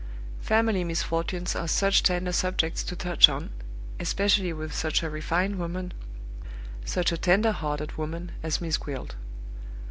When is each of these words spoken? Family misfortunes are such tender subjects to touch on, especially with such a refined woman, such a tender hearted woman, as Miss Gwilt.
Family 0.39 0.83
misfortunes 0.83 1.55
are 1.55 1.67
such 1.67 2.01
tender 2.01 2.31
subjects 2.31 2.81
to 2.85 2.95
touch 2.95 3.29
on, 3.29 3.51
especially 3.99 4.51
with 4.51 4.73
such 4.73 5.03
a 5.03 5.11
refined 5.11 5.57
woman, 5.57 5.93
such 6.83 7.11
a 7.11 7.17
tender 7.19 7.51
hearted 7.51 7.99
woman, 7.99 8.31
as 8.41 8.59
Miss 8.59 8.77
Gwilt. 8.77 9.13